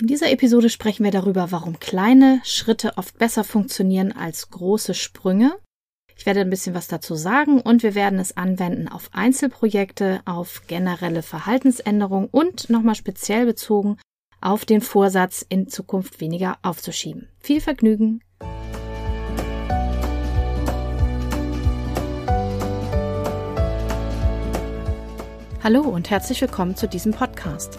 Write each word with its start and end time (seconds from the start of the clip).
In 0.00 0.06
dieser 0.06 0.30
Episode 0.30 0.70
sprechen 0.70 1.04
wir 1.04 1.10
darüber, 1.10 1.52
warum 1.52 1.78
kleine 1.78 2.40
Schritte 2.42 2.96
oft 2.96 3.18
besser 3.18 3.44
funktionieren 3.44 4.12
als 4.12 4.48
große 4.48 4.94
Sprünge. 4.94 5.52
Ich 6.16 6.24
werde 6.24 6.40
ein 6.40 6.48
bisschen 6.48 6.74
was 6.74 6.88
dazu 6.88 7.16
sagen 7.16 7.60
und 7.60 7.82
wir 7.82 7.94
werden 7.94 8.18
es 8.18 8.34
anwenden 8.34 8.88
auf 8.88 9.10
Einzelprojekte, 9.12 10.22
auf 10.24 10.62
generelle 10.66 11.20
Verhaltensänderungen 11.20 12.30
und 12.30 12.70
nochmal 12.70 12.94
speziell 12.94 13.44
bezogen 13.44 13.98
auf 14.40 14.64
den 14.64 14.80
Vorsatz, 14.80 15.44
in 15.46 15.68
Zukunft 15.68 16.22
weniger 16.22 16.56
aufzuschieben. 16.62 17.28
Viel 17.38 17.60
Vergnügen! 17.60 18.22
Hallo 25.62 25.82
und 25.82 26.08
herzlich 26.08 26.40
willkommen 26.40 26.74
zu 26.74 26.88
diesem 26.88 27.12
Podcast. 27.12 27.78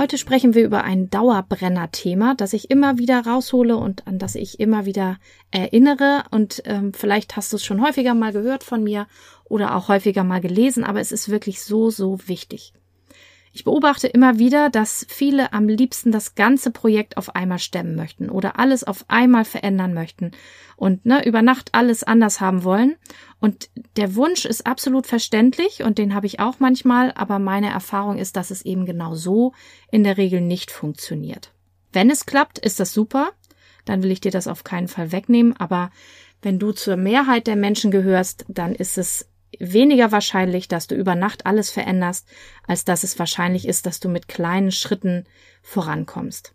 Heute 0.00 0.16
sprechen 0.16 0.54
wir 0.54 0.64
über 0.64 0.84
ein 0.84 1.10
Dauerbrenner-Thema, 1.10 2.36
das 2.36 2.52
ich 2.52 2.70
immer 2.70 2.98
wieder 2.98 3.26
raushole 3.26 3.76
und 3.76 4.06
an 4.06 4.20
das 4.20 4.36
ich 4.36 4.60
immer 4.60 4.84
wieder 4.84 5.18
erinnere. 5.50 6.22
Und 6.30 6.62
ähm, 6.66 6.92
vielleicht 6.94 7.34
hast 7.34 7.52
du 7.52 7.56
es 7.56 7.64
schon 7.64 7.82
häufiger 7.82 8.14
mal 8.14 8.32
gehört 8.32 8.62
von 8.62 8.84
mir 8.84 9.08
oder 9.46 9.74
auch 9.74 9.88
häufiger 9.88 10.22
mal 10.22 10.40
gelesen, 10.40 10.84
aber 10.84 11.00
es 11.00 11.10
ist 11.10 11.30
wirklich 11.30 11.64
so, 11.64 11.90
so 11.90 12.16
wichtig. 12.28 12.72
Ich 13.52 13.64
beobachte 13.64 14.06
immer 14.06 14.38
wieder, 14.38 14.70
dass 14.70 15.06
viele 15.08 15.52
am 15.52 15.68
liebsten 15.68 16.12
das 16.12 16.34
ganze 16.34 16.70
Projekt 16.70 17.16
auf 17.16 17.34
einmal 17.34 17.58
stemmen 17.58 17.96
möchten 17.96 18.30
oder 18.30 18.58
alles 18.58 18.84
auf 18.84 19.04
einmal 19.08 19.44
verändern 19.44 19.94
möchten 19.94 20.32
und 20.76 21.06
ne, 21.06 21.26
über 21.26 21.42
Nacht 21.42 21.70
alles 21.72 22.04
anders 22.04 22.40
haben 22.40 22.64
wollen. 22.64 22.96
Und 23.40 23.70
der 23.96 24.14
Wunsch 24.14 24.44
ist 24.44 24.66
absolut 24.66 25.06
verständlich 25.06 25.82
und 25.82 25.98
den 25.98 26.14
habe 26.14 26.26
ich 26.26 26.40
auch 26.40 26.60
manchmal, 26.60 27.12
aber 27.12 27.38
meine 27.38 27.70
Erfahrung 27.70 28.18
ist, 28.18 28.36
dass 28.36 28.50
es 28.50 28.62
eben 28.62 28.86
genau 28.86 29.14
so 29.14 29.52
in 29.90 30.04
der 30.04 30.16
Regel 30.16 30.40
nicht 30.40 30.70
funktioniert. 30.70 31.52
Wenn 31.92 32.10
es 32.10 32.26
klappt, 32.26 32.58
ist 32.58 32.80
das 32.80 32.92
super, 32.92 33.30
dann 33.84 34.02
will 34.02 34.10
ich 34.10 34.20
dir 34.20 34.30
das 34.30 34.46
auf 34.46 34.64
keinen 34.64 34.88
Fall 34.88 35.12
wegnehmen, 35.12 35.56
aber 35.56 35.90
wenn 36.42 36.58
du 36.58 36.72
zur 36.72 36.96
Mehrheit 36.96 37.46
der 37.46 37.56
Menschen 37.56 37.90
gehörst, 37.90 38.44
dann 38.48 38.74
ist 38.74 38.98
es 38.98 39.28
weniger 39.58 40.12
wahrscheinlich, 40.12 40.68
dass 40.68 40.86
du 40.86 40.94
über 40.94 41.14
Nacht 41.14 41.46
alles 41.46 41.70
veränderst, 41.70 42.28
als 42.66 42.84
dass 42.84 43.02
es 43.02 43.18
wahrscheinlich 43.18 43.66
ist, 43.66 43.86
dass 43.86 44.00
du 44.00 44.08
mit 44.08 44.28
kleinen 44.28 44.72
Schritten 44.72 45.24
vorankommst. 45.62 46.54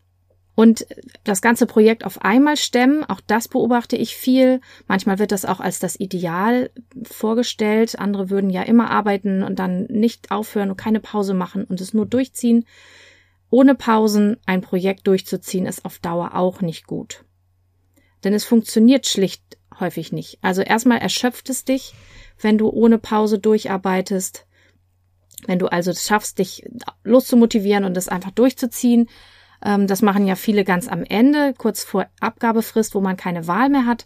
Und 0.56 0.86
das 1.24 1.42
ganze 1.42 1.66
Projekt 1.66 2.06
auf 2.06 2.22
einmal 2.22 2.58
stemmen, 2.58 3.04
auch 3.04 3.22
das 3.26 3.48
beobachte 3.48 3.96
ich 3.96 4.16
viel. 4.16 4.62
Manchmal 4.88 5.18
wird 5.18 5.32
das 5.32 5.46
auch 5.46 5.60
als 5.60 5.80
das 5.80 6.00
Ideal 6.00 6.70
vorgestellt. 7.04 7.98
Andere 7.98 8.30
würden 8.30 8.52
ja 8.52 8.62
immer 8.62 8.92
arbeiten 8.92 9.42
und 9.42 9.58
dann 9.58 9.86
nicht 9.86 10.30
aufhören 10.30 10.70
und 10.70 10.78
keine 10.78 11.00
Pause 11.00 11.34
machen 11.34 11.64
und 11.64 11.82
es 11.82 11.96
nur 11.96 12.06
durchziehen. 12.06 12.66
Ohne 13.50 13.74
Pausen 13.74 14.38
ein 14.46 14.62
Projekt 14.62 15.08
durchzuziehen 15.08 15.66
ist 15.66 15.86
auf 15.86 15.98
Dauer 16.00 16.36
auch 16.36 16.62
nicht 16.62 16.86
gut. 16.86 17.26
Denn 18.24 18.34
es 18.34 18.46
funktioniert 18.46 19.08
schlicht 19.08 19.58
häufig 19.80 20.12
nicht. 20.12 20.38
Also 20.42 20.62
erstmal 20.62 21.00
erschöpft 21.00 21.50
es 21.50 21.66
dich, 21.66 21.94
wenn 22.44 22.58
du 22.58 22.70
ohne 22.70 22.98
Pause 22.98 23.40
durcharbeitest. 23.40 24.46
Wenn 25.46 25.60
du 25.60 25.68
also 25.68 25.92
es 25.92 26.06
schaffst, 26.06 26.40
dich 26.40 26.66
loszumotivieren 27.04 27.84
und 27.84 27.98
es 27.98 28.08
einfach 28.08 28.32
durchzuziehen. 28.32 29.10
Ähm, 29.64 29.88
das 29.88 30.02
machen 30.02 30.28
ja 30.28 30.36
viele 30.36 30.64
ganz 30.64 30.88
am 30.88 31.04
Ende, 31.04 31.54
kurz 31.58 31.84
vor 31.84 32.08
Abgabefrist, 32.20 32.96
wo 32.96 33.02
man 33.02 33.18
keine 33.18 33.48
Wahl 33.48 33.70
mehr 33.70 33.86
hat. 33.86 34.06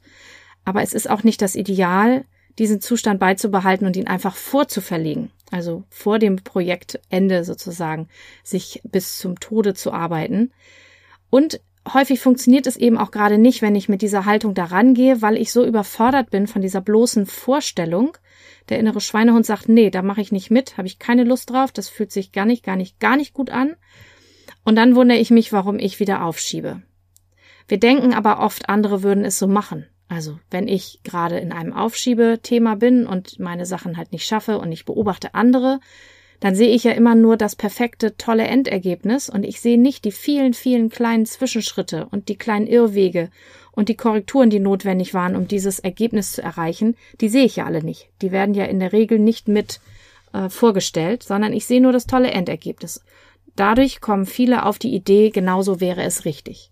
Aber 0.65 0.81
es 0.81 0.93
ist 0.93 1.09
auch 1.09 1.23
nicht 1.23 1.41
das 1.41 1.55
Ideal, 1.55 2.25
diesen 2.59 2.81
Zustand 2.81 3.19
beizubehalten 3.19 3.85
und 3.85 3.95
ihn 3.95 4.07
einfach 4.07 4.35
vorzuverlegen. 4.35 5.31
Also 5.51 5.83
vor 5.89 6.19
dem 6.19 6.37
Projektende 6.37 7.43
sozusagen, 7.43 8.09
sich 8.43 8.81
bis 8.83 9.17
zum 9.17 9.39
Tode 9.39 9.73
zu 9.73 9.93
arbeiten. 9.93 10.51
Und 11.29 11.61
häufig 11.93 12.19
funktioniert 12.19 12.67
es 12.67 12.77
eben 12.77 12.97
auch 12.97 13.11
gerade 13.11 13.37
nicht, 13.37 13.61
wenn 13.61 13.75
ich 13.75 13.89
mit 13.89 14.01
dieser 14.01 14.25
Haltung 14.25 14.53
daran 14.53 14.93
gehe, 14.93 15.21
weil 15.21 15.37
ich 15.37 15.51
so 15.51 15.65
überfordert 15.65 16.29
bin 16.29 16.47
von 16.47 16.61
dieser 16.61 16.81
bloßen 16.81 17.25
Vorstellung. 17.25 18.17
Der 18.69 18.79
innere 18.79 19.01
Schweinehund 19.01 19.45
sagt, 19.45 19.69
nee, 19.69 19.89
da 19.89 20.01
mache 20.01 20.21
ich 20.21 20.31
nicht 20.31 20.51
mit, 20.51 20.77
habe 20.77 20.87
ich 20.87 20.99
keine 20.99 21.23
Lust 21.23 21.49
drauf, 21.49 21.71
das 21.71 21.89
fühlt 21.89 22.11
sich 22.11 22.31
gar 22.31 22.45
nicht, 22.45 22.63
gar 22.63 22.75
nicht, 22.75 22.99
gar 22.99 23.15
nicht 23.15 23.33
gut 23.33 23.49
an. 23.49 23.75
Und 24.63 24.75
dann 24.75 24.95
wundere 24.95 25.17
ich 25.17 25.31
mich, 25.31 25.53
warum 25.53 25.79
ich 25.79 25.99
wieder 25.99 26.25
aufschiebe. 26.25 26.81
Wir 27.67 27.79
denken 27.79 28.13
aber 28.13 28.39
oft, 28.39 28.69
andere 28.69 29.03
würden 29.03 29.25
es 29.25 29.39
so 29.39 29.47
machen. 29.47 29.87
Also, 30.09 30.39
wenn 30.49 30.67
ich 30.67 31.01
gerade 31.03 31.37
in 31.37 31.51
einem 31.51 31.73
Aufschiebethema 31.73 32.75
bin 32.75 33.05
und 33.05 33.39
meine 33.39 33.65
Sachen 33.65 33.97
halt 33.97 34.11
nicht 34.13 34.25
schaffe 34.25 34.57
und 34.59 34.71
ich 34.71 34.85
beobachte 34.85 35.35
andere, 35.35 35.79
dann 36.39 36.55
sehe 36.55 36.69
ich 36.69 36.83
ja 36.83 36.91
immer 36.91 37.15
nur 37.15 37.37
das 37.37 37.55
perfekte, 37.55 38.15
tolle 38.17 38.45
Endergebnis 38.45 39.29
und 39.29 39.43
ich 39.43 39.59
sehe 39.59 39.79
nicht 39.79 40.05
die 40.05 40.11
vielen, 40.11 40.53
vielen 40.53 40.89
kleinen 40.89 41.25
Zwischenschritte 41.25 42.07
und 42.11 42.29
die 42.29 42.35
kleinen 42.35 42.67
Irrwege 42.67 43.29
und 43.71 43.89
die 43.89 43.95
Korrekturen, 43.95 44.49
die 44.49 44.59
notwendig 44.59 45.13
waren, 45.13 45.35
um 45.35 45.47
dieses 45.47 45.79
Ergebnis 45.79 46.33
zu 46.33 46.41
erreichen, 46.41 46.95
die 47.21 47.29
sehe 47.29 47.45
ich 47.45 47.57
ja 47.57 47.65
alle 47.65 47.83
nicht. 47.83 48.09
Die 48.21 48.31
werden 48.31 48.53
ja 48.53 48.65
in 48.65 48.79
der 48.79 48.93
Regel 48.93 49.19
nicht 49.19 49.47
mit 49.47 49.79
äh, 50.33 50.49
vorgestellt, 50.49 51.23
sondern 51.23 51.53
ich 51.53 51.65
sehe 51.65 51.81
nur 51.81 51.91
das 51.91 52.07
tolle 52.07 52.31
Endergebnis. 52.31 53.03
Dadurch 53.55 54.01
kommen 54.01 54.25
viele 54.25 54.65
auf 54.65 54.77
die 54.77 54.93
Idee, 54.93 55.31
genauso 55.31 55.81
wäre 55.81 56.03
es 56.03 56.25
richtig. 56.25 56.71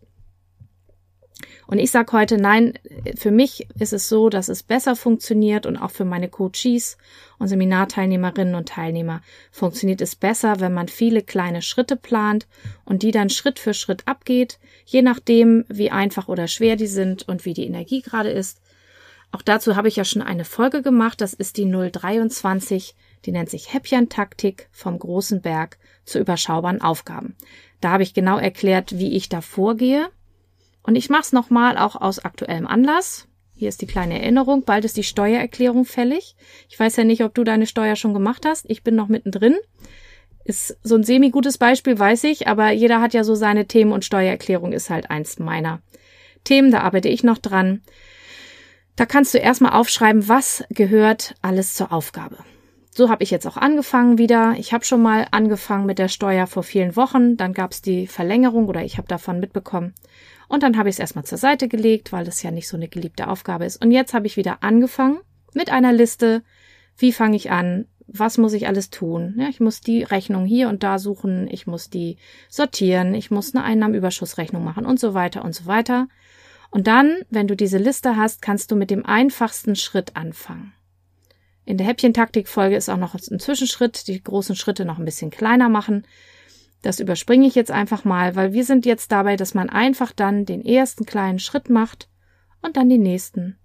Und 1.68 1.80
ich 1.80 1.90
sage 1.92 2.12
heute, 2.12 2.38
nein, 2.38 2.74
für 3.18 3.32
mich 3.32 3.68
ist 3.80 3.94
es 3.94 4.08
so, 4.08 4.30
dass 4.30 4.50
es 4.50 4.62
besser 4.62 4.96
funktioniert 4.96 5.66
und 5.66 5.78
auch 5.78 5.92
für 5.92 6.06
meine 6.06 6.30
Coaches 6.30 6.98
und 7.40 7.48
Seminarteilnehmerinnen 7.48 8.56
und 8.56 8.70
Teilnehmer 8.70 9.22
funktioniert 9.52 10.02
es 10.02 10.16
besser, 10.16 10.60
wenn 10.60 10.74
man 10.74 10.88
viele 10.88 11.24
kleine 11.24 11.62
Schritte 11.62 11.96
plant 11.96 12.48
und 12.84 13.02
die 13.02 13.12
dann 13.12 13.30
Schritt 13.30 13.58
für 13.58 13.74
Schritt 13.74 14.08
abgeht, 14.08 14.60
je 14.86 15.02
nachdem, 15.02 15.66
wie 15.68 15.90
einfach 15.90 16.28
oder 16.28 16.48
schwer 16.48 16.76
die 16.76 16.88
sind 16.88 17.28
und 17.28 17.46
wie 17.46 17.54
die 17.54 17.66
Energie 17.66 18.02
gerade 18.02 18.30
ist. 18.30 18.62
Auch 19.32 19.42
dazu 19.42 19.76
habe 19.76 19.88
ich 19.88 19.96
ja 19.96 20.06
schon 20.06 20.22
eine 20.22 20.46
Folge 20.46 20.82
gemacht, 20.82 21.20
das 21.20 21.34
ist 21.34 21.58
die 21.58 21.70
023, 21.70 22.96
die 23.26 23.32
nennt 23.32 23.50
sich 23.50 23.74
Häppchen-Taktik 23.74 24.70
vom 24.72 25.00
großen 25.00 25.42
Berg 25.42 25.78
zu 26.06 26.20
überschaubaren 26.20 26.82
Aufgaben. 26.82 27.36
Da 27.82 27.90
habe 27.90 28.04
ich 28.04 28.14
genau 28.14 28.38
erklärt, 28.38 28.98
wie 28.98 29.14
ich 29.14 29.28
da 29.28 29.42
vorgehe 29.42 30.10
und 30.86 30.96
ich 30.96 31.10
mache 31.10 31.24
es 31.24 31.34
nochmal 31.34 31.78
auch 31.78 31.96
aus 31.96 32.20
aktuellem 32.20 32.68
Anlass. 32.68 33.28
Hier 33.56 33.70
ist 33.70 33.82
die 33.82 33.88
kleine 33.88 34.22
Erinnerung. 34.22 34.64
Bald 34.64 34.84
ist 34.86 34.98
die 34.98 35.04
Steuererklärung 35.04 35.86
fällig. 35.86 36.36
Ich 36.70 36.80
weiß 36.80 36.98
ja 36.98 37.06
nicht, 37.06 37.24
ob 37.24 37.34
du 37.34 37.44
deine 37.44 37.68
Steuer 37.68 37.96
schon 37.96 38.14
gemacht 38.14 38.46
hast. 38.46 38.66
Ich 38.70 38.84
bin 38.84 38.96
noch 38.96 39.08
mittendrin. 39.08 39.56
Ist 40.44 40.78
so 40.84 40.96
ein 40.96 41.04
semi-gutes 41.04 41.58
Beispiel, 41.58 41.98
weiß 41.98 42.26
ich, 42.26 42.48
aber 42.48 42.72
jeder 42.72 43.02
hat 43.02 43.14
ja 43.14 43.24
so 43.24 43.34
seine 43.34 43.66
Themen 43.66 43.94
und 43.94 44.06
Steuererklärung 44.06 44.74
ist 44.74 44.90
halt 44.90 45.10
eins 45.10 45.40
meiner 45.40 45.82
Themen. 46.44 46.70
Da 46.70 46.82
arbeite 46.82 47.10
ich 47.10 47.24
noch 47.24 47.38
dran. 47.38 47.82
Da 48.96 49.06
kannst 49.06 49.34
du 49.34 49.40
erstmal 49.40 49.74
aufschreiben, 49.74 50.28
was 50.28 50.64
gehört 50.70 51.36
alles 51.42 51.74
zur 51.74 51.92
Aufgabe. 51.92 52.38
So 52.92 53.10
habe 53.10 53.24
ich 53.24 53.32
jetzt 53.32 53.48
auch 53.48 53.58
angefangen 53.58 54.18
wieder. 54.18 54.56
Ich 54.58 54.72
habe 54.72 54.86
schon 54.86 55.02
mal 55.02 55.28
angefangen 55.32 55.86
mit 55.86 56.00
der 56.00 56.08
Steuer 56.08 56.48
vor 56.48 56.64
vielen 56.64 56.96
Wochen. 56.96 57.36
Dann 57.36 57.54
gab 57.54 57.72
es 57.72 57.82
die 57.82 58.08
Verlängerung 58.08 58.68
oder 58.68 58.84
ich 58.84 58.98
habe 58.98 59.08
davon 59.08 59.40
mitbekommen. 59.40 59.94
Und 60.48 60.64
dann 60.64 60.78
habe 60.78 60.90
ich 60.90 60.96
es 60.96 61.00
erstmal 61.00 61.26
zur 61.26 61.38
Seite 61.38 61.68
gelegt, 61.68 62.12
weil 62.12 62.26
das 62.26 62.44
ja 62.44 62.52
nicht 62.52 62.68
so 62.68 62.78
eine 62.78 62.88
geliebte 62.88 63.28
Aufgabe 63.28 63.66
ist. 63.66 63.84
Und 63.84 63.92
jetzt 63.92 64.14
habe 64.14 64.28
ich 64.28 64.38
wieder 64.38 64.64
angefangen 64.64 65.20
mit 65.54 65.72
einer 65.72 65.94
Liste. 65.94 66.44
Wie 66.98 67.12
fange 67.12 67.36
ich 67.36 67.52
an? 67.52 67.86
Was 68.08 68.38
muss 68.38 68.54
ich 68.54 68.68
alles 68.68 68.92
tun? 68.92 69.36
Ja, 69.38 69.50
ich 69.50 69.60
muss 69.60 69.82
die 69.82 70.04
Rechnung 70.04 70.46
hier 70.46 70.70
und 70.70 70.84
da 70.84 71.00
suchen. 71.00 71.48
Ich 71.50 71.66
muss 71.66 71.90
die 71.90 72.18
sortieren. 72.50 73.16
Ich 73.16 73.32
muss 73.32 73.56
eine 73.56 73.64
Einnahmenüberschussrechnung 73.64 74.64
machen 74.64 74.86
und 74.86 75.00
so 75.00 75.14
weiter 75.14 75.44
und 75.44 75.56
so 75.56 75.66
weiter. 75.66 76.08
Und 76.70 76.88
dann, 76.88 77.18
wenn 77.30 77.48
du 77.48 77.56
diese 77.56 77.78
Liste 77.78 78.16
hast, 78.16 78.42
kannst 78.42 78.70
du 78.70 78.76
mit 78.76 78.92
dem 78.92 79.06
einfachsten 79.06 79.76
Schritt 79.76 80.16
anfangen. 80.16 80.74
In 81.66 81.78
der 81.78 81.88
Häppchentaktik-Folge 81.88 82.76
ist 82.76 82.90
auch 82.90 82.98
noch 82.98 83.16
ein 83.16 83.40
Zwischenschritt, 83.40 84.08
die 84.08 84.22
großen 84.22 84.56
Schritte 84.56 84.86
noch 84.86 85.00
ein 85.00 85.06
bisschen 85.06 85.32
kleiner 85.32 85.68
machen. 85.68 86.06
Das 86.86 87.00
überspringe 87.00 87.48
ich 87.48 87.56
jetzt 87.56 87.72
einfach 87.72 88.06
mal, 88.06 88.36
weil 88.36 88.54
wir 88.54 88.64
sind 88.64 88.86
jetzt 88.86 89.12
dabei, 89.12 89.38
dass 89.38 89.56
man 89.56 89.72
einfach 89.72 90.12
dann 90.12 90.46
den 90.46 90.64
ersten 90.64 91.04
kleinen 91.04 91.40
Schritt 91.40 91.68
macht 91.68 92.12
und 92.62 92.78
dann 92.78 92.90
den 92.90 93.02
nächsten 93.02 93.58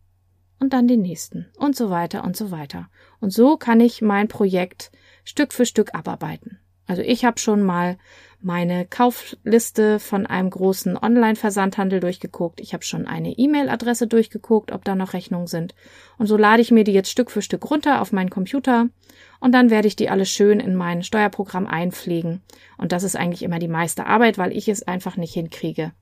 und 0.58 0.72
dann 0.72 0.88
den 0.88 1.02
nächsten 1.02 1.50
und 1.58 1.76
so 1.76 1.90
weiter 1.90 2.24
und 2.24 2.34
so 2.34 2.50
weiter. 2.50 2.88
Und 3.20 3.30
so 3.30 3.58
kann 3.58 3.78
ich 3.78 4.00
mein 4.00 4.28
Projekt 4.28 4.90
Stück 5.22 5.52
für 5.52 5.66
Stück 5.66 5.94
abarbeiten. 5.94 6.60
Also 6.90 7.02
ich 7.02 7.24
habe 7.24 7.38
schon 7.38 7.62
mal 7.62 7.98
meine 8.40 8.84
Kaufliste 8.84 10.00
von 10.00 10.26
einem 10.26 10.50
großen 10.50 10.96
Online-Versandhandel 10.96 12.00
durchgeguckt. 12.00 12.60
Ich 12.60 12.74
habe 12.74 12.82
schon 12.82 13.06
eine 13.06 13.30
E-Mail-Adresse 13.38 14.08
durchgeguckt, 14.08 14.72
ob 14.72 14.84
da 14.84 14.96
noch 14.96 15.12
Rechnungen 15.12 15.46
sind. 15.46 15.76
Und 16.18 16.26
so 16.26 16.36
lade 16.36 16.60
ich 16.60 16.72
mir 16.72 16.82
die 16.82 16.92
jetzt 16.92 17.12
Stück 17.12 17.30
für 17.30 17.42
Stück 17.42 17.70
runter 17.70 18.02
auf 18.02 18.10
meinen 18.10 18.28
Computer 18.28 18.88
und 19.38 19.52
dann 19.52 19.70
werde 19.70 19.86
ich 19.86 19.94
die 19.94 20.10
alle 20.10 20.26
schön 20.26 20.58
in 20.58 20.74
mein 20.74 21.04
Steuerprogramm 21.04 21.68
einpflegen. 21.68 22.42
Und 22.76 22.90
das 22.90 23.04
ist 23.04 23.14
eigentlich 23.14 23.44
immer 23.44 23.60
die 23.60 23.68
meiste 23.68 24.06
Arbeit, 24.06 24.36
weil 24.36 24.50
ich 24.50 24.68
es 24.68 24.82
einfach 24.82 25.16
nicht 25.16 25.34
hinkriege, 25.34 25.92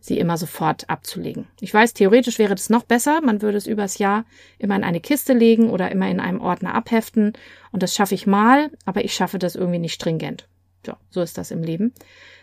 sie 0.00 0.18
immer 0.18 0.36
sofort 0.36 0.88
abzulegen. 0.88 1.46
Ich 1.60 1.72
weiß, 1.72 1.94
theoretisch 1.94 2.38
wäre 2.38 2.54
das 2.54 2.70
noch 2.70 2.84
besser. 2.84 3.20
Man 3.20 3.42
würde 3.42 3.58
es 3.58 3.66
übers 3.66 3.98
Jahr 3.98 4.24
immer 4.58 4.76
in 4.76 4.84
eine 4.84 5.00
Kiste 5.00 5.32
legen 5.32 5.70
oder 5.70 5.90
immer 5.90 6.08
in 6.08 6.20
einem 6.20 6.40
Ordner 6.40 6.74
abheften. 6.74 7.32
Und 7.72 7.82
das 7.82 7.94
schaffe 7.94 8.14
ich 8.14 8.26
mal, 8.26 8.70
aber 8.84 9.04
ich 9.04 9.14
schaffe 9.14 9.38
das 9.38 9.54
irgendwie 9.54 9.78
nicht 9.78 9.94
stringent. 9.94 10.48
Ja, 10.86 10.96
so 11.10 11.20
ist 11.20 11.38
das 11.38 11.50
im 11.50 11.62
Leben. 11.62 11.92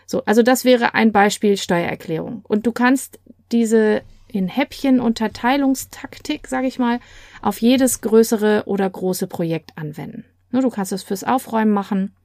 So, 0.05 0.23
also 0.25 0.43
das 0.43 0.65
wäre 0.65 0.93
ein 0.93 1.11
Beispiel 1.11 1.57
Steuererklärung. 1.57 2.41
Und 2.47 2.67
du 2.67 2.71
kannst 2.71 3.19
diese 3.51 4.01
in 4.27 4.47
Häppchen 4.47 4.99
Unterteilungstaktik, 4.99 6.47
sage 6.47 6.67
ich 6.67 6.77
mal, 6.77 6.99
auf 7.41 7.61
jedes 7.61 8.01
größere 8.01 8.63
oder 8.65 8.89
große 8.89 9.27
Projekt 9.27 9.77
anwenden. 9.77 10.25
Du 10.51 10.69
kannst 10.69 10.91
es 10.91 11.03
fürs 11.03 11.23
Aufräumen 11.23 11.71
machen, 11.71 12.15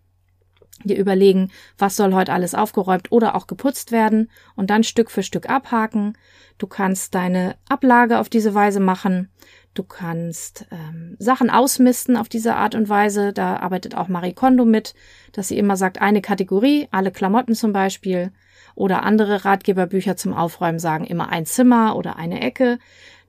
dir 0.88 0.96
überlegen, 0.96 1.50
was 1.78 1.96
soll 1.96 2.14
heute 2.14 2.32
alles 2.32 2.54
aufgeräumt 2.54 3.12
oder 3.12 3.34
auch 3.34 3.46
geputzt 3.46 3.92
werden 3.92 4.30
und 4.56 4.70
dann 4.70 4.84
Stück 4.84 5.10
für 5.10 5.22
Stück 5.22 5.48
abhaken. 5.48 6.14
Du 6.58 6.66
kannst 6.66 7.14
deine 7.14 7.56
Ablage 7.68 8.18
auf 8.18 8.28
diese 8.28 8.54
Weise 8.54 8.80
machen. 8.80 9.30
Du 9.74 9.84
kannst 9.84 10.66
ähm, 10.72 11.16
Sachen 11.18 11.48
ausmisten 11.48 12.16
auf 12.16 12.28
diese 12.28 12.56
Art 12.56 12.74
und 12.74 12.88
Weise. 12.88 13.32
Da 13.32 13.56
arbeitet 13.56 13.94
auch 13.94 14.08
Marie 14.08 14.32
Kondo 14.32 14.64
mit, 14.64 14.94
dass 15.32 15.48
sie 15.48 15.58
immer 15.58 15.76
sagt, 15.76 16.00
eine 16.00 16.20
Kategorie, 16.20 16.88
alle 16.90 17.12
Klamotten 17.12 17.54
zum 17.54 17.72
Beispiel. 17.72 18.32
Oder 18.74 19.04
andere 19.04 19.44
Ratgeberbücher 19.44 20.16
zum 20.16 20.34
Aufräumen 20.34 20.78
sagen 20.78 21.04
immer 21.04 21.28
ein 21.28 21.46
Zimmer 21.46 21.96
oder 21.96 22.16
eine 22.16 22.40
Ecke. 22.40 22.78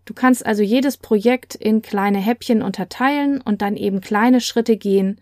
Du 0.06 0.14
kannst 0.14 0.46
also 0.46 0.64
jedes 0.64 0.98
Projekt 0.98 1.56
in 1.56 1.82
kleine 1.82 2.18
Häppchen 2.18 2.62
unterteilen 2.62 3.40
und 3.40 3.62
dann 3.62 3.78
eben 3.78 4.02
kleine 4.02 4.42
Schritte 4.42 4.78
gehen. 4.78 5.22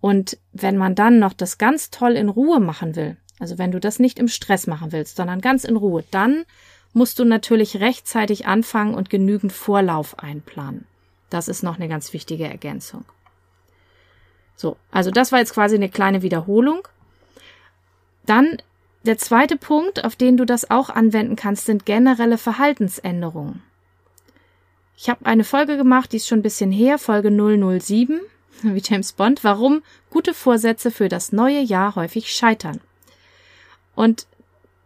Und 0.00 0.38
wenn 0.52 0.76
man 0.76 0.94
dann 0.94 1.18
noch 1.18 1.32
das 1.32 1.58
ganz 1.58 1.90
toll 1.90 2.12
in 2.12 2.28
Ruhe 2.28 2.60
machen 2.60 2.96
will, 2.96 3.16
also 3.40 3.58
wenn 3.58 3.70
du 3.70 3.80
das 3.80 3.98
nicht 3.98 4.18
im 4.18 4.28
Stress 4.28 4.66
machen 4.66 4.92
willst, 4.92 5.16
sondern 5.16 5.40
ganz 5.40 5.64
in 5.64 5.76
Ruhe, 5.76 6.04
dann 6.10 6.44
musst 6.92 7.18
du 7.18 7.24
natürlich 7.24 7.80
rechtzeitig 7.80 8.46
anfangen 8.46 8.94
und 8.94 9.10
genügend 9.10 9.52
Vorlauf 9.52 10.18
einplanen. 10.18 10.86
Das 11.30 11.48
ist 11.48 11.62
noch 11.62 11.76
eine 11.76 11.88
ganz 11.88 12.12
wichtige 12.12 12.48
Ergänzung. 12.48 13.04
So, 14.56 14.76
also 14.90 15.10
das 15.10 15.30
war 15.30 15.38
jetzt 15.38 15.54
quasi 15.54 15.76
eine 15.76 15.88
kleine 15.88 16.22
Wiederholung. 16.22 16.86
Dann 18.26 18.58
der 19.04 19.18
zweite 19.18 19.56
Punkt, 19.56 20.04
auf 20.04 20.16
den 20.16 20.36
du 20.36 20.44
das 20.44 20.70
auch 20.70 20.90
anwenden 20.90 21.36
kannst, 21.36 21.66
sind 21.66 21.86
generelle 21.86 22.38
Verhaltensänderungen. 22.38 23.62
Ich 24.96 25.08
habe 25.08 25.24
eine 25.26 25.44
Folge 25.44 25.76
gemacht, 25.76 26.12
die 26.12 26.16
ist 26.16 26.26
schon 26.26 26.40
ein 26.40 26.42
bisschen 26.42 26.72
her, 26.72 26.98
Folge 26.98 27.30
007, 27.30 28.20
wie 28.62 28.82
James 28.84 29.12
Bond, 29.12 29.44
warum 29.44 29.82
gute 30.10 30.34
Vorsätze 30.34 30.90
für 30.90 31.08
das 31.08 31.32
neue 31.32 31.60
Jahr 31.60 31.94
häufig 31.94 32.30
scheitern. 32.32 32.80
Und 33.94 34.26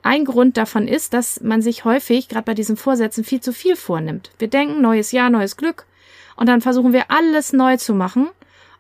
ein 0.03 0.25
Grund 0.25 0.57
davon 0.57 0.89
ist, 0.89 1.15
dass 1.15 1.41
man 1.41 1.63
sich 1.63 1.85
häufig, 1.85 2.29
gerade 2.29 2.45
bei 2.45 2.55
diesen 2.55 2.77
Vorsätzen, 2.77 3.25
viel 3.25 3.41
zu 3.41 3.53
viel 3.53 3.77
vornimmt. 3.77 4.31
Wir 4.39 4.49
denken, 4.49 4.81
neues 4.81 5.13
Jahr, 5.13 5.31
neues 5.31 5.57
Glück. 5.57 5.87
Und 6.35 6.49
dann 6.49 6.61
versuchen 6.61 6.93
wir 6.93 7.11
alles 7.11 7.53
neu 7.53 7.77
zu 7.77 7.95
machen. 7.95 8.29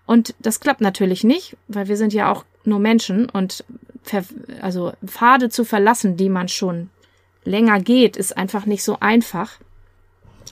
Und 0.04 0.34
das 0.40 0.58
klappt 0.58 0.80
natürlich 0.80 1.22
nicht, 1.22 1.56
weil 1.68 1.86
wir 1.86 1.96
sind 1.96 2.12
ja 2.12 2.30
auch 2.30 2.44
nur 2.64 2.80
Menschen 2.80 3.28
und 3.28 3.64
also 4.60 4.92
Pfade 5.06 5.48
zu 5.48 5.64
verlassen, 5.64 6.16
die 6.16 6.28
man 6.28 6.48
schon 6.48 6.90
länger 7.44 7.80
geht, 7.80 8.16
ist 8.16 8.36
einfach 8.36 8.66
nicht 8.66 8.82
so 8.82 8.98
einfach. 9.00 9.58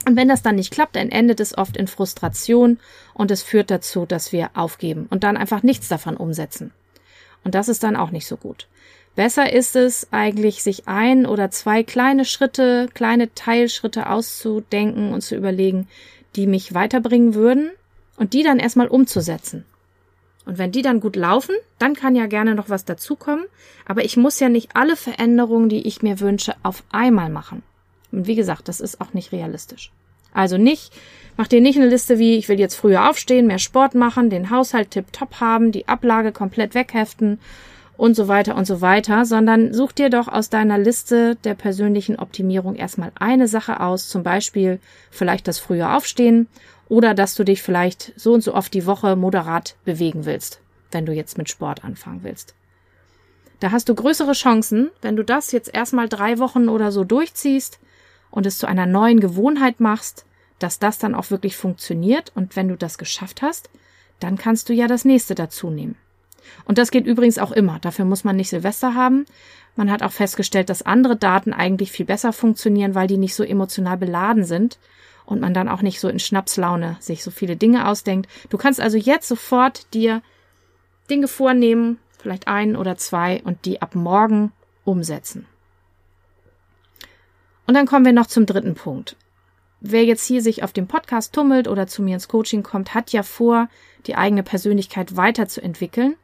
Und 0.05 0.15
wenn 0.15 0.27
das 0.27 0.41
dann 0.41 0.55
nicht 0.55 0.71
klappt, 0.71 0.95
dann 0.95 1.09
endet 1.09 1.39
es 1.39 1.57
oft 1.57 1.77
in 1.77 1.87
Frustration 1.87 2.79
und 3.13 3.31
es 3.31 3.43
führt 3.43 3.69
dazu, 3.69 4.05
dass 4.05 4.31
wir 4.31 4.51
aufgeben 4.55 5.07
und 5.09 5.23
dann 5.23 5.37
einfach 5.37 5.63
nichts 5.63 5.87
davon 5.87 6.17
umsetzen. 6.17 6.71
Und 7.43 7.55
das 7.55 7.69
ist 7.69 7.83
dann 7.83 7.95
auch 7.95 8.11
nicht 8.11 8.27
so 8.27 8.37
gut. 8.37 8.67
Besser 9.15 9.51
ist 9.51 9.75
es 9.75 10.07
eigentlich, 10.11 10.63
sich 10.63 10.87
ein 10.87 11.25
oder 11.25 11.51
zwei 11.51 11.83
kleine 11.83 12.23
Schritte, 12.23 12.87
kleine 12.93 13.33
Teilschritte 13.35 14.09
auszudenken 14.09 15.13
und 15.13 15.21
zu 15.21 15.35
überlegen, 15.35 15.87
die 16.35 16.47
mich 16.47 16.73
weiterbringen 16.73 17.33
würden 17.33 17.71
und 18.15 18.33
die 18.33 18.43
dann 18.43 18.59
erstmal 18.59 18.87
umzusetzen. 18.87 19.65
Und 20.45 20.57
wenn 20.57 20.71
die 20.71 20.81
dann 20.81 21.01
gut 21.01 21.15
laufen, 21.15 21.55
dann 21.77 21.93
kann 21.93 22.15
ja 22.15 22.25
gerne 22.25 22.55
noch 22.55 22.69
was 22.69 22.85
dazukommen, 22.85 23.45
aber 23.85 24.05
ich 24.05 24.17
muss 24.17 24.39
ja 24.39 24.49
nicht 24.49 24.75
alle 24.75 24.95
Veränderungen, 24.95 25.69
die 25.69 25.85
ich 25.87 26.01
mir 26.01 26.19
wünsche, 26.19 26.55
auf 26.63 26.83
einmal 26.91 27.29
machen. 27.29 27.63
Und 28.11 28.27
wie 28.27 28.35
gesagt, 28.35 28.67
das 28.67 28.79
ist 28.79 29.01
auch 29.01 29.13
nicht 29.13 29.31
realistisch. 29.31 29.91
Also 30.33 30.57
nicht, 30.57 30.93
mach 31.37 31.47
dir 31.47 31.61
nicht 31.61 31.77
eine 31.77 31.89
Liste 31.89 32.17
wie, 32.17 32.37
ich 32.37 32.47
will 32.49 32.59
jetzt 32.59 32.75
früher 32.75 33.09
aufstehen, 33.09 33.47
mehr 33.47 33.59
Sport 33.59 33.95
machen, 33.95 34.29
den 34.29 34.49
Haushalt 34.49 34.91
tipptopp 34.91 35.39
haben, 35.39 35.71
die 35.71 35.87
Ablage 35.87 36.31
komplett 36.31 36.73
wegheften 36.73 37.39
und 37.97 38.15
so 38.15 38.27
weiter 38.27 38.55
und 38.55 38.65
so 38.65 38.81
weiter, 38.81 39.25
sondern 39.25 39.73
such 39.73 39.91
dir 39.91 40.09
doch 40.09 40.27
aus 40.27 40.49
deiner 40.49 40.77
Liste 40.77 41.35
der 41.43 41.53
persönlichen 41.53 42.17
Optimierung 42.17 42.75
erstmal 42.75 43.11
eine 43.15 43.47
Sache 43.47 43.79
aus, 43.79 44.07
zum 44.07 44.23
Beispiel 44.23 44.79
vielleicht 45.11 45.47
das 45.47 45.59
frühe 45.59 45.89
Aufstehen 45.89 46.47
oder 46.87 47.13
dass 47.13 47.35
du 47.35 47.43
dich 47.43 47.61
vielleicht 47.61 48.13
so 48.15 48.33
und 48.33 48.41
so 48.41 48.55
oft 48.55 48.73
die 48.73 48.85
Woche 48.85 49.15
moderat 49.15 49.75
bewegen 49.85 50.25
willst, 50.25 50.61
wenn 50.91 51.05
du 51.05 51.13
jetzt 51.13 51.37
mit 51.37 51.49
Sport 51.49 51.83
anfangen 51.83 52.21
willst. 52.23 52.55
Da 53.59 53.71
hast 53.71 53.89
du 53.89 53.93
größere 53.95 54.33
Chancen, 54.33 54.89
wenn 55.01 55.15
du 55.15 55.23
das 55.23 55.51
jetzt 55.51 55.71
erstmal 55.71 56.09
drei 56.09 56.39
Wochen 56.39 56.69
oder 56.69 56.91
so 56.91 57.03
durchziehst 57.03 57.79
und 58.31 58.45
es 58.45 58.57
zu 58.57 58.67
einer 58.67 58.85
neuen 58.85 59.19
Gewohnheit 59.19 59.79
machst, 59.79 60.25
dass 60.59 60.79
das 60.79 60.97
dann 60.97 61.15
auch 61.15 61.29
wirklich 61.29 61.55
funktioniert 61.57 62.31
und 62.35 62.55
wenn 62.55 62.67
du 62.67 62.75
das 62.75 62.97
geschafft 62.97 63.41
hast, 63.41 63.69
dann 64.19 64.37
kannst 64.37 64.69
du 64.69 64.73
ja 64.73 64.87
das 64.87 65.05
nächste 65.05 65.35
dazu 65.35 65.69
nehmen. 65.69 65.95
Und 66.65 66.77
das 66.77 66.91
geht 66.91 67.05
übrigens 67.05 67.37
auch 67.37 67.51
immer. 67.51 67.79
Dafür 67.79 68.05
muss 68.05 68.23
man 68.23 68.35
nicht 68.35 68.49
Silvester 68.49 68.95
haben. 68.95 69.25
Man 69.75 69.91
hat 69.91 70.03
auch 70.03 70.11
festgestellt, 70.11 70.69
dass 70.69 70.81
andere 70.81 71.15
Daten 71.15 71.53
eigentlich 71.53 71.91
viel 71.91 72.05
besser 72.05 72.33
funktionieren, 72.33 72.95
weil 72.95 73.07
die 73.07 73.17
nicht 73.17 73.35
so 73.35 73.43
emotional 73.43 73.97
beladen 73.97 74.43
sind 74.43 74.79
und 75.25 75.39
man 75.39 75.53
dann 75.53 75.69
auch 75.69 75.81
nicht 75.81 75.99
so 75.99 76.09
in 76.09 76.19
Schnapslaune 76.19 76.97
sich 76.99 77.23
so 77.23 77.31
viele 77.31 77.55
Dinge 77.55 77.87
ausdenkt. 77.87 78.29
Du 78.49 78.57
kannst 78.57 78.81
also 78.81 78.97
jetzt 78.97 79.27
sofort 79.27 79.93
dir 79.93 80.21
Dinge 81.09 81.27
vornehmen, 81.27 81.99
vielleicht 82.19 82.47
ein 82.47 82.75
oder 82.75 82.97
zwei 82.97 83.41
und 83.43 83.65
die 83.65 83.81
ab 83.81 83.95
morgen 83.95 84.51
umsetzen. 84.83 85.45
Und 87.71 87.75
dann 87.75 87.85
kommen 87.85 88.03
wir 88.03 88.11
noch 88.11 88.27
zum 88.27 88.45
dritten 88.45 88.75
Punkt. 88.75 89.15
Wer 89.79 90.03
jetzt 90.03 90.25
hier 90.25 90.41
sich 90.41 90.61
auf 90.61 90.73
dem 90.73 90.87
Podcast 90.87 91.31
tummelt 91.31 91.69
oder 91.69 91.87
zu 91.87 92.01
mir 92.01 92.15
ins 92.15 92.27
Coaching 92.27 92.63
kommt, 92.63 92.93
hat 92.93 93.13
ja 93.13 93.23
vor, 93.23 93.69
die 94.07 94.17
eigene 94.17 94.43
Persönlichkeit 94.43 95.15
weiterzuentwickeln 95.15 96.17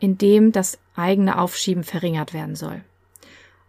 in 0.00 0.18
dem 0.18 0.50
das 0.50 0.80
eigene 0.96 1.38
Aufschieben 1.38 1.84
verringert 1.84 2.34
werden 2.34 2.56
soll. 2.56 2.80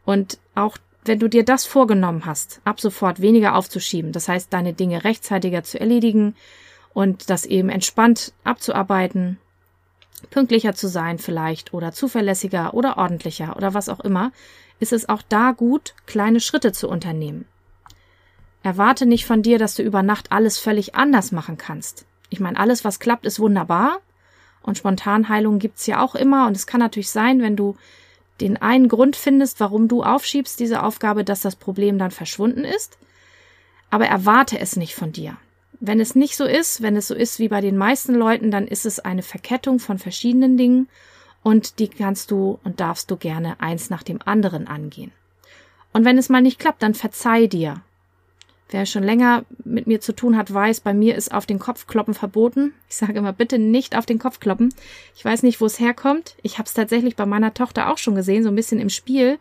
Und 0.05 0.39
auch 0.55 0.79
wenn 1.05 1.19
du 1.19 1.27
dir 1.27 1.45
das 1.45 1.67
vorgenommen 1.67 2.25
hast, 2.25 2.61
ab 2.63 2.81
sofort 2.81 3.21
weniger 3.21 3.53
aufzuschieben, 3.53 4.11
das 4.11 4.27
heißt 4.27 4.51
deine 4.51 4.73
Dinge 4.73 5.03
rechtzeitiger 5.03 5.61
zu 5.61 5.79
erledigen 5.79 6.35
und 6.95 7.29
das 7.29 7.45
eben 7.45 7.69
entspannt 7.69 8.33
abzuarbeiten, 8.43 9.37
pünktlicher 10.31 10.73
zu 10.73 10.87
sein 10.87 11.19
vielleicht 11.19 11.75
oder 11.75 11.91
zuverlässiger 11.91 12.73
oder 12.73 12.97
ordentlicher 12.97 13.55
oder 13.55 13.75
was 13.75 13.87
auch 13.87 13.99
immer, 13.99 14.31
ist 14.79 14.93
es 14.93 15.09
auch 15.09 15.21
da 15.27 15.51
gut, 15.51 15.93
kleine 16.05 16.39
Schritte 16.39 16.71
zu 16.71 16.89
unternehmen. 16.89 17.45
Erwarte 18.63 19.05
nicht 19.05 19.25
von 19.25 19.41
dir, 19.41 19.57
dass 19.57 19.75
du 19.75 19.83
über 19.83 20.03
Nacht 20.03 20.31
alles 20.31 20.57
völlig 20.57 20.95
anders 20.95 21.31
machen 21.31 21.57
kannst. 21.57 22.05
Ich 22.29 22.39
meine, 22.39 22.59
alles, 22.59 22.83
was 22.83 22.99
klappt, 22.99 23.25
ist 23.25 23.39
wunderbar, 23.39 23.99
und 24.61 24.77
Spontanheilung 24.77 25.59
gibt's 25.59 25.87
ja 25.87 26.01
auch 26.01 26.15
immer. 26.15 26.47
Und 26.47 26.55
es 26.55 26.67
kann 26.67 26.79
natürlich 26.79 27.09
sein, 27.09 27.41
wenn 27.41 27.55
du 27.55 27.75
den 28.41 28.57
einen 28.57 28.87
Grund 28.87 29.15
findest, 29.15 29.59
warum 29.59 29.87
du 29.87 30.03
aufschiebst 30.03 30.59
diese 30.59 30.83
Aufgabe, 30.83 31.23
dass 31.23 31.41
das 31.41 31.55
Problem 31.55 31.97
dann 31.97 32.11
verschwunden 32.11 32.63
ist. 32.63 32.97
Aber 33.89 34.05
erwarte 34.05 34.59
es 34.59 34.75
nicht 34.75 34.95
von 34.95 35.11
dir. 35.11 35.37
Wenn 35.79 35.99
es 35.99 36.13
nicht 36.13 36.35
so 36.35 36.43
ist, 36.43 36.81
wenn 36.81 36.95
es 36.95 37.07
so 37.07 37.15
ist 37.15 37.39
wie 37.39 37.47
bei 37.47 37.61
den 37.61 37.77
meisten 37.77 38.13
Leuten, 38.13 38.51
dann 38.51 38.67
ist 38.67 38.85
es 38.85 38.99
eine 38.99 39.23
Verkettung 39.23 39.79
von 39.79 39.97
verschiedenen 39.97 40.57
Dingen 40.57 40.89
und 41.43 41.79
die 41.79 41.87
kannst 41.87 42.31
du 42.31 42.59
und 42.63 42.79
darfst 42.79 43.09
du 43.11 43.17
gerne 43.17 43.59
eins 43.59 43.89
nach 43.89 44.03
dem 44.03 44.19
anderen 44.23 44.67
angehen. 44.67 45.11
Und 45.93 46.05
wenn 46.05 46.17
es 46.17 46.29
mal 46.29 46.41
nicht 46.41 46.59
klappt, 46.59 46.83
dann 46.83 46.93
verzeih 46.93 47.47
dir 47.47 47.81
Wer 48.71 48.85
schon 48.85 49.03
länger 49.03 49.45
mit 49.63 49.87
mir 49.87 49.99
zu 49.99 50.13
tun 50.13 50.37
hat, 50.37 50.53
weiß, 50.53 50.81
bei 50.81 50.93
mir 50.93 51.15
ist 51.15 51.33
auf 51.33 51.47
den 51.47 51.57
Kopf 51.57 51.87
kloppen 51.87 52.13
verboten. 52.13 52.73
Ich 52.87 52.97
sage 52.97 53.13
immer, 53.13 53.33
bitte 53.33 53.57
nicht 53.57 53.97
auf 53.97 54.05
den 54.05 54.19
Kopf 54.19 54.39
kloppen. 54.39 54.71
Ich 55.15 55.25
weiß 55.25 55.41
nicht, 55.41 55.59
wo 55.59 55.65
es 55.65 55.79
herkommt. 55.79 56.35
Ich 56.43 56.59
habe 56.59 56.67
es 56.67 56.75
tatsächlich 56.75 57.15
bei 57.15 57.25
meiner 57.25 57.55
Tochter 57.55 57.89
auch 57.89 57.97
schon 57.97 58.13
gesehen, 58.13 58.43
so 58.43 58.49
ein 58.49 58.55
bisschen 58.55 58.79
im 58.79 58.89
Spiel, 58.89 59.39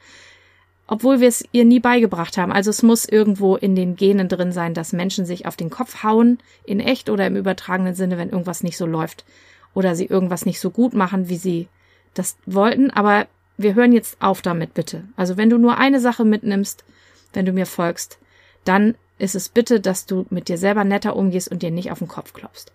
obwohl 0.87 1.21
wir 1.21 1.28
es 1.28 1.45
ihr 1.52 1.67
nie 1.67 1.78
beigebracht 1.78 2.38
haben. 2.38 2.52
Also 2.52 2.71
es 2.71 2.83
muss 2.83 3.05
irgendwo 3.05 3.57
in 3.57 3.76
den 3.76 3.97
Genen 3.97 4.28
drin 4.28 4.50
sein, 4.50 4.73
dass 4.73 4.95
Menschen 4.95 5.26
sich 5.26 5.45
auf 5.45 5.57
den 5.57 5.69
Kopf 5.69 6.02
hauen, 6.02 6.38
in 6.64 6.81
echt 6.81 7.11
oder 7.11 7.26
im 7.26 7.37
übertragenen 7.37 7.95
Sinne, 7.95 8.17
wenn 8.17 8.31
irgendwas 8.31 8.62
nicht 8.62 8.78
so 8.78 8.87
läuft 8.87 9.26
oder 9.75 9.95
sie 9.95 10.07
irgendwas 10.07 10.47
nicht 10.47 10.59
so 10.59 10.71
gut 10.71 10.95
machen, 10.95 11.28
wie 11.28 11.37
sie 11.37 11.69
das 12.15 12.37
wollten, 12.47 12.91
aber 12.91 13.27
wir 13.57 13.75
hören 13.75 13.93
jetzt 13.93 14.21
auf 14.21 14.43
damit, 14.43 14.75
bitte. 14.75 15.05
Also 15.17 15.37
wenn 15.37 15.50
du 15.50 15.59
nur 15.59 15.79
eine 15.79 16.00
Sache 16.00 16.25
mitnimmst, 16.25 16.85
wenn 17.33 17.45
du 17.45 17.53
mir 17.53 17.67
folgst, 17.67 18.19
dann 18.65 18.97
ist 19.19 19.35
es 19.35 19.49
bitte, 19.49 19.81
dass 19.81 20.07
du 20.07 20.27
mit 20.31 20.49
dir 20.49 20.59
selber 20.59 20.85
netter 20.85 21.17
umgehst 21.17 21.50
und 21.50 21.62
dir 21.62 21.71
nicht 21.71 21.91
auf 21.91 21.99
den 21.99 22.09
Kopf 22.09 22.33
klopfst. 22.33 22.73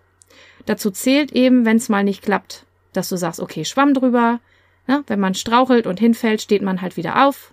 Dazu 0.66 0.90
zählt 0.90 1.32
eben, 1.32 1.64
wenn 1.64 1.78
es 1.78 1.88
mal 1.88 2.04
nicht 2.04 2.22
klappt, 2.22 2.64
dass 2.92 3.08
du 3.08 3.16
sagst, 3.16 3.40
okay, 3.40 3.64
Schwamm 3.64 3.94
drüber. 3.94 4.40
Ne? 4.86 5.02
Wenn 5.06 5.20
man 5.20 5.34
strauchelt 5.34 5.86
und 5.86 5.98
hinfällt, 5.98 6.42
steht 6.42 6.62
man 6.62 6.82
halt 6.82 6.96
wieder 6.96 7.26
auf, 7.26 7.52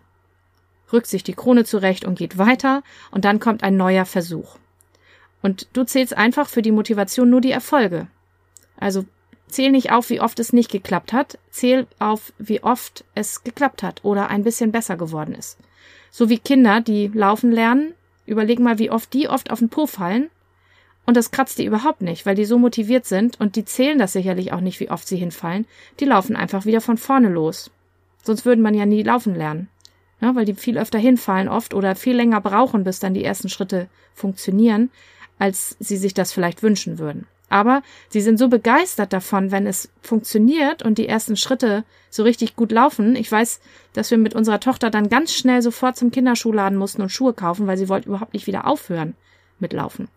rückt 0.92 1.08
sich 1.08 1.24
die 1.24 1.34
Krone 1.34 1.64
zurecht 1.64 2.06
und 2.06 2.18
geht 2.18 2.38
weiter 2.38 2.84
und 3.12 3.26
dann 3.26 3.40
kommt 3.40 3.64
ein 3.64 3.78
neuer 3.78 4.06
Versuch. 4.06 4.58
Und 5.42 5.68
du 5.74 5.84
zählst 5.84 6.16
einfach 6.16 6.48
für 6.48 6.62
die 6.62 6.72
Motivation 6.72 7.30
nur 7.30 7.42
die 7.42 7.52
Erfolge. 7.52 8.08
Also 8.78 9.06
zähl 9.52 9.72
nicht 9.72 9.92
auf, 9.92 10.10
wie 10.10 10.22
oft 10.22 10.40
es 10.40 10.54
nicht 10.54 10.72
geklappt 10.72 11.14
hat, 11.14 11.38
zähl 11.50 11.88
auf, 12.00 12.34
wie 12.38 12.64
oft 12.64 13.04
es 13.16 13.44
geklappt 13.44 13.84
hat 13.84 14.04
oder 14.04 14.30
ein 14.30 14.44
bisschen 14.44 14.72
besser 14.72 14.98
geworden 14.98 15.36
ist. 15.36 15.58
So 16.10 16.30
wie 16.30 16.40
Kinder, 16.40 16.82
die 16.82 17.08
laufen 17.14 17.52
lernen, 17.52 17.94
überleg 18.26 18.60
mal, 18.60 18.80
wie 18.80 18.92
oft 18.92 19.14
die 19.14 19.30
oft 19.30 19.52
auf 19.52 19.60
den 19.60 19.70
Po 19.70 19.88
fallen 19.88 20.30
und 21.06 21.18
das 21.18 21.32
kratzt 21.32 21.58
die 21.58 21.66
überhaupt 21.66 22.02
nicht, 22.02 22.26
weil 22.26 22.36
die 22.36 22.46
so 22.46 22.58
motiviert 22.58 23.06
sind 23.06 23.40
und 23.40 23.56
die 23.56 23.66
zählen 23.66 24.00
das 24.00 24.14
sicherlich 24.14 24.54
auch 24.54 24.62
nicht, 24.62 24.80
wie 24.80 24.90
oft 24.90 25.08
sie 25.08 25.18
hinfallen. 25.18 25.66
Die 26.00 26.06
laufen 26.06 26.36
einfach 26.36 26.66
wieder 26.66 26.82
von 26.82 26.98
vorne 26.98 27.30
los. 27.30 27.72
Sonst 28.24 28.46
würde 28.46 28.62
man 28.62 28.76
ja 28.76 28.86
nie 28.86 29.04
laufen 29.04 29.36
lernen. 29.36 29.68
Ja, 30.22 30.36
weil 30.36 30.46
die 30.46 30.54
viel 30.54 30.78
öfter 30.78 31.00
hinfallen 31.00 31.48
oft 31.48 31.74
oder 31.74 31.96
viel 31.96 32.16
länger 32.16 32.42
brauchen, 32.42 32.84
bis 32.84 33.00
dann 33.00 33.16
die 33.16 33.24
ersten 33.24 33.50
Schritte 33.50 33.90
funktionieren, 34.14 34.92
als 35.40 35.76
sie 35.80 35.98
sich 35.98 36.14
das 36.14 36.32
vielleicht 36.32 36.62
wünschen 36.62 37.00
würden. 37.00 37.26
Aber 37.52 37.84
sie 38.08 38.22
sind 38.22 38.40
so 38.40 38.48
begeistert 38.48 39.12
davon, 39.12 39.52
wenn 39.52 39.68
es 39.68 39.90
funktioniert 40.02 40.84
und 40.84 40.98
die 40.98 41.08
ersten 41.08 41.36
Schritte 41.36 41.84
so 42.10 42.24
richtig 42.24 42.56
gut 42.56 42.72
laufen. 42.72 43.16
Ich 43.18 43.30
weiß, 43.30 43.60
dass 43.92 44.10
wir 44.10 44.18
mit 44.18 44.34
unserer 44.34 44.62
Tochter 44.62 44.90
dann 44.90 45.10
ganz 45.10 45.34
schnell 45.34 45.62
sofort 45.62 45.98
zum 45.98 46.12
Kinderschuhladen 46.12 46.78
mussten 46.78 47.02
und 47.02 47.10
Schuhe 47.10 47.34
kaufen, 47.34 47.68
weil 47.68 47.78
sie 47.78 47.90
wollte 47.90 48.08
überhaupt 48.08 48.34
nicht 48.34 48.48
wieder 48.48 48.68
aufhören 48.68 49.16
mit 49.60 49.74
Laufen. 49.74 50.08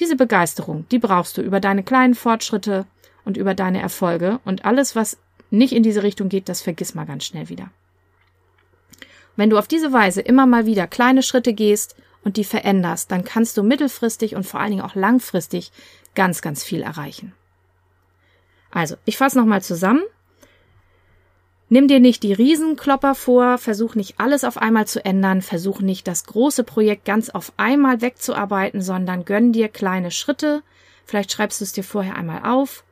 Diese 0.00 0.16
Begeisterung, 0.16 0.84
die 0.90 0.98
brauchst 0.98 1.38
du 1.38 1.42
über 1.42 1.60
deine 1.60 1.84
kleinen 1.84 2.16
Fortschritte 2.16 2.84
und 3.24 3.36
über 3.36 3.54
deine 3.54 3.80
Erfolge 3.80 4.40
und 4.44 4.64
alles, 4.64 4.96
was 4.96 5.18
nicht 5.50 5.72
in 5.72 5.84
diese 5.84 6.02
Richtung 6.02 6.28
geht, 6.28 6.48
das 6.48 6.62
vergiss 6.62 6.96
mal 6.96 7.06
ganz 7.06 7.24
schnell 7.24 7.48
wieder. 7.48 7.70
Wenn 9.36 9.50
du 9.50 9.56
auf 9.56 9.68
diese 9.68 9.92
Weise 9.92 10.20
immer 10.20 10.46
mal 10.46 10.66
wieder 10.66 10.88
kleine 10.88 11.22
Schritte 11.22 11.52
gehst 11.52 11.94
und 12.24 12.36
die 12.36 12.44
veränderst, 12.44 13.10
dann 13.10 13.24
kannst 13.24 13.56
du 13.56 13.62
mittelfristig 13.62 14.34
und 14.34 14.44
vor 14.44 14.60
allen 14.60 14.70
Dingen 14.70 14.82
auch 14.82 14.94
langfristig 14.94 15.72
ganz, 16.14 16.42
ganz 16.42 16.62
viel 16.62 16.82
erreichen. 16.82 17.32
Also, 18.70 18.96
ich 19.04 19.16
fasse 19.16 19.38
nochmal 19.38 19.62
zusammen. 19.62 20.02
Nimm 21.68 21.88
dir 21.88 22.00
nicht 22.00 22.22
die 22.22 22.34
Riesenklopper 22.34 23.14
vor, 23.14 23.56
versuch 23.56 23.94
nicht 23.94 24.20
alles 24.20 24.44
auf 24.44 24.58
einmal 24.58 24.86
zu 24.86 25.04
ändern, 25.04 25.40
versuch 25.40 25.80
nicht 25.80 26.06
das 26.06 26.24
große 26.26 26.64
Projekt 26.64 27.06
ganz 27.06 27.30
auf 27.30 27.52
einmal 27.56 28.02
wegzuarbeiten, 28.02 28.82
sondern 28.82 29.24
gönn 29.24 29.52
dir 29.52 29.68
kleine 29.68 30.10
Schritte. 30.10 30.62
Vielleicht 31.06 31.32
schreibst 31.32 31.60
du 31.60 31.64
es 31.64 31.72
dir 31.72 31.84
vorher 31.84 32.16
einmal 32.16 32.44
auf 32.44 32.84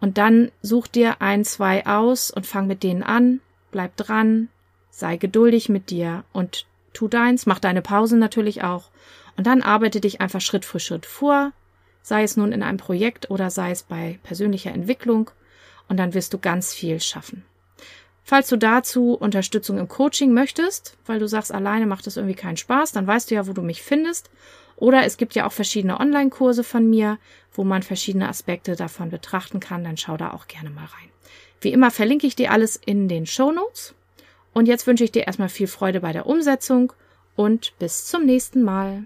und 0.00 0.18
dann 0.18 0.50
such 0.60 0.86
dir 0.86 1.22
ein, 1.22 1.44
zwei 1.44 1.86
aus 1.86 2.30
und 2.30 2.46
fang 2.46 2.66
mit 2.66 2.82
denen 2.82 3.02
an, 3.02 3.40
bleib 3.70 3.96
dran, 3.96 4.48
sei 4.90 5.16
geduldig 5.16 5.68
mit 5.68 5.90
dir 5.90 6.24
und 6.32 6.66
tu 6.92 7.08
deins, 7.08 7.46
mach 7.46 7.58
deine 7.58 7.82
Pausen 7.82 8.18
natürlich 8.18 8.62
auch 8.62 8.90
und 9.36 9.46
dann 9.46 9.62
arbeite 9.62 10.00
dich 10.00 10.20
einfach 10.20 10.40
Schritt 10.40 10.64
für 10.64 10.80
Schritt 10.80 11.06
vor, 11.06 11.52
sei 12.02 12.22
es 12.22 12.36
nun 12.36 12.52
in 12.52 12.62
einem 12.62 12.78
Projekt 12.78 13.30
oder 13.30 13.50
sei 13.50 13.70
es 13.70 13.82
bei 13.82 14.18
persönlicher 14.22 14.72
Entwicklung 14.72 15.30
und 15.88 15.96
dann 15.96 16.14
wirst 16.14 16.32
du 16.32 16.38
ganz 16.38 16.72
viel 16.72 17.00
schaffen. 17.00 17.44
Falls 18.22 18.48
du 18.48 18.56
dazu 18.56 19.14
Unterstützung 19.14 19.78
im 19.78 19.88
Coaching 19.88 20.32
möchtest, 20.32 20.96
weil 21.04 21.18
du 21.18 21.26
sagst, 21.26 21.52
alleine 21.52 21.86
macht 21.86 22.06
es 22.06 22.16
irgendwie 22.16 22.36
keinen 22.36 22.56
Spaß, 22.56 22.92
dann 22.92 23.06
weißt 23.06 23.30
du 23.30 23.34
ja, 23.34 23.46
wo 23.46 23.52
du 23.52 23.62
mich 23.62 23.82
findest. 23.82 24.30
Oder 24.76 25.04
es 25.04 25.16
gibt 25.16 25.34
ja 25.34 25.46
auch 25.46 25.52
verschiedene 25.52 25.98
Online-Kurse 25.98 26.64
von 26.64 26.88
mir, 26.88 27.18
wo 27.52 27.64
man 27.64 27.82
verschiedene 27.82 28.28
Aspekte 28.28 28.76
davon 28.76 29.10
betrachten 29.10 29.60
kann. 29.60 29.84
Dann 29.84 29.96
schau 29.96 30.16
da 30.16 30.32
auch 30.32 30.46
gerne 30.46 30.70
mal 30.70 30.84
rein. 30.84 31.10
Wie 31.60 31.72
immer 31.72 31.90
verlinke 31.90 32.26
ich 32.26 32.36
dir 32.36 32.52
alles 32.52 32.76
in 32.76 33.08
den 33.08 33.26
Show 33.26 33.52
Notes. 33.52 33.94
Und 34.52 34.66
jetzt 34.66 34.86
wünsche 34.86 35.04
ich 35.04 35.12
dir 35.12 35.26
erstmal 35.26 35.48
viel 35.48 35.66
Freude 35.66 36.00
bei 36.00 36.12
der 36.12 36.26
Umsetzung 36.26 36.92
und 37.36 37.72
bis 37.78 38.06
zum 38.06 38.26
nächsten 38.26 38.62
Mal. 38.62 39.04